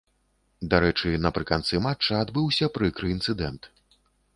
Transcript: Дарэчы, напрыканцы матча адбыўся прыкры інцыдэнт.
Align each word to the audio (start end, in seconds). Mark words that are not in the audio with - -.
Дарэчы, 0.71 1.11
напрыканцы 1.27 1.83
матча 1.85 2.13
адбыўся 2.25 2.75
прыкры 2.79 3.05
інцыдэнт. 3.17 3.75